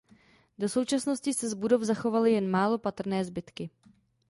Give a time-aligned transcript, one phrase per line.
[0.57, 3.69] Do současnosti se z budov zachovaly jen málo patrné zbytky.